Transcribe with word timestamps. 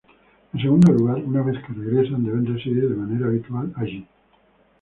En 0.53 0.59
segundo 0.59 0.91
lugar, 0.93 1.23
una 1.23 1.43
vez 1.43 1.63
que 1.63 1.73
regresan 1.73 2.23
deben 2.27 2.47
residir 2.51 2.89
de 2.89 2.95
manera 3.01 3.27
habitual 3.27 3.67
allí. 3.81 4.01